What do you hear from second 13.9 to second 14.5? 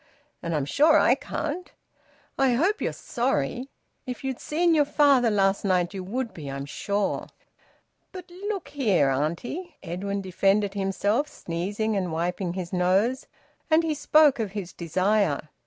spoke